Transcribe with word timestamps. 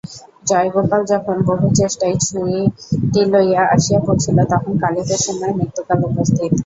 জয়গোপাল 0.47 1.01
যখন 1.11 1.35
বহু 1.47 1.65
চেষ্টায় 1.79 2.15
ছুটি 2.23 3.21
লইয়া 3.31 3.63
আসিয়া 3.75 3.99
পৌঁছিল 4.05 4.37
তখন 4.51 4.73
কালীপ্রসন্নের 4.81 5.51
মৃত্যুকাল 5.57 5.99
উপস্থিত। 6.09 6.51